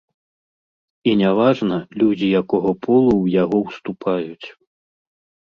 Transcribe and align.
І 1.11 1.11
не 1.19 1.31
важна, 1.39 1.77
людзі 2.03 2.27
якога 2.41 2.71
полу 2.87 3.13
ў 3.23 3.37
яго 3.43 3.57
ўступаюць. 3.69 4.47